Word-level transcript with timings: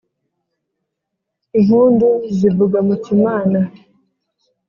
impundu 1.59 2.09
zivuga 2.37 2.77
mu 2.87 2.95
k’imana 3.03 3.59